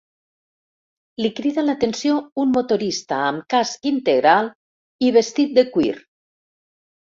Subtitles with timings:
[1.23, 2.15] Li crida l'atenció
[2.45, 4.51] un motorista amb casc integral
[5.11, 5.95] i vestit de cuir.